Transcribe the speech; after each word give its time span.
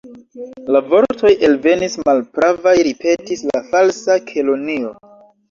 "La 0.75 0.79
vortoj 0.93 1.33
elvenis 1.47 1.97
malpravaj," 2.07 2.73
ripetis 2.89 3.45
la 3.53 3.63
Falsa 3.69 4.19
Kelonio. 4.33 4.97